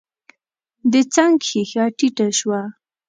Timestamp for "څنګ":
1.13-1.35